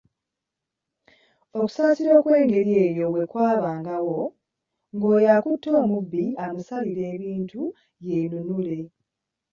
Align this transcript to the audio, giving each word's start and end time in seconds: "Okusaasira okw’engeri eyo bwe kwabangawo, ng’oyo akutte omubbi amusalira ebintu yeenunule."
"Okusaasira 1.57 2.11
okw’engeri 2.19 2.71
eyo 2.85 3.05
bwe 3.13 3.25
kwabangawo, 3.31 4.19
ng’oyo 4.95 5.29
akutte 5.35 5.69
omubbi 5.83 6.23
amusalira 6.43 7.03
ebintu 7.15 7.61
yeenunule." 8.05 8.79